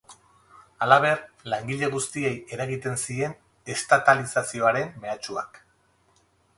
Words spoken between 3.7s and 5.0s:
estatalizazioaren